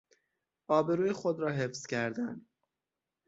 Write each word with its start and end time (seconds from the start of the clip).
آبروی 0.67 1.11
خود 1.13 1.39
را 1.39 1.51
حفظ 1.51 1.85
کردن 1.85 2.41